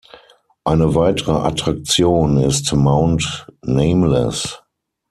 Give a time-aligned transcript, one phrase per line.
[0.63, 4.63] Eine weitere Attraktion ist Mount Nameless.